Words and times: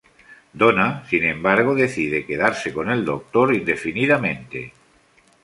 Donna, 0.61 1.05
sin 1.07 1.25
embargo, 1.25 1.75
decide 1.75 2.25
quedarse 2.25 2.73
con 2.73 2.89
el 2.89 3.05
Doctor 3.05 3.53
indefinidamente. 3.53 4.73